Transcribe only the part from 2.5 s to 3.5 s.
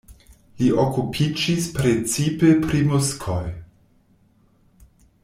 pri muskoj.